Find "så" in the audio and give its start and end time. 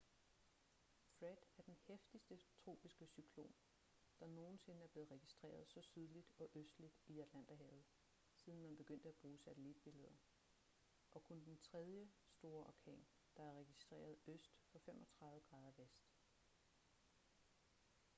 5.67-5.81